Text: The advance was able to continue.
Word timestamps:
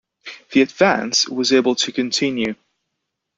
The 0.53 0.63
advance 0.63 1.29
was 1.29 1.53
able 1.53 1.75
to 1.75 1.91
continue. 1.91 2.55